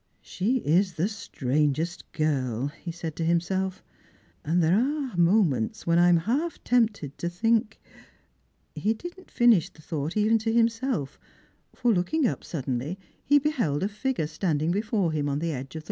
"She 0.33 0.57
is 0.65 0.95
the 0.95 1.07
strangest 1.07 2.11
girl," 2.11 2.69
he 2.69 2.91
said 2.91 3.15
to 3.17 3.23
himself, 3.23 3.83
"and 4.43 4.63
there 4.63 4.73
are 4.75 5.15
moments 5.15 5.85
when 5.85 5.99
I 5.99 6.09
am 6.09 6.17
half 6.17 6.57
tempted 6.63 7.19
to 7.19 7.29
think" 7.29 7.79
He 8.75 8.95
did 8.95 9.15
not 9.15 9.29
finish 9.29 9.69
the 9.69 9.83
thought 9.83 10.17
even 10.17 10.39
to 10.39 10.51
himself, 10.51 11.19
for 11.75 11.93
looking 11.93 12.25
up 12.25 12.43
suddenly 12.43 12.97
he 13.23 13.37
beheld 13.37 13.83
a 13.83 13.87
figure 13.87 14.25
standing 14.25 14.71
before 14.71 15.11
him 15.11 15.29
on 15.29 15.37
the 15.37 15.45
edge 15.45 15.45
of 15.45 15.45
140 15.45 15.45
Strangers 15.45 15.53
and 15.59 15.69
Pilffrimg. 15.69 15.79